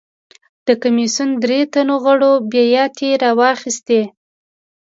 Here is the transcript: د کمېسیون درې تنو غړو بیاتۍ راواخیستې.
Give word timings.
د 0.65 0.67
کمېسیون 0.81 1.29
درې 1.43 1.59
تنو 1.71 1.95
غړو 2.03 2.31
بیاتۍ 2.51 3.09
راواخیستې. 3.23 4.01